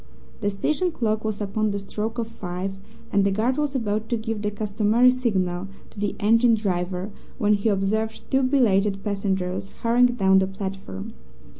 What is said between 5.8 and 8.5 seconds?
to the engine driver when he observed two